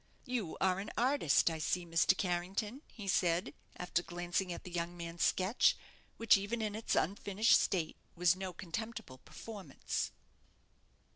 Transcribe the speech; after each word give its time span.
"You 0.25 0.57
are 0.59 0.79
an 0.79 0.89
artist, 0.97 1.47
I 1.51 1.59
see, 1.59 1.85
Mr. 1.85 2.17
Carrington," 2.17 2.81
he 2.87 3.07
said, 3.07 3.53
after 3.77 4.01
glancing 4.01 4.51
at 4.51 4.63
the 4.63 4.71
young 4.71 4.97
man's 4.97 5.21
sketch, 5.21 5.77
which, 6.17 6.37
even 6.37 6.59
in 6.59 6.73
its 6.73 6.95
unfinished 6.95 7.61
state, 7.61 7.97
was 8.15 8.35
no 8.35 8.51
contemptible 8.51 9.19
performance. 9.19 10.11